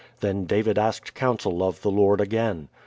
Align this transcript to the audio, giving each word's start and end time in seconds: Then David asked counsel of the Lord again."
Then 0.21 0.45
David 0.45 0.79
asked 0.79 1.13
counsel 1.13 1.61
of 1.61 1.83
the 1.83 1.91
Lord 1.91 2.21
again." 2.21 2.69